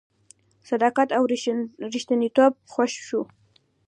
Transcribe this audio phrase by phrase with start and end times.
[0.69, 1.23] صداقت او
[1.93, 3.21] ریښتینتوب خوښ شو.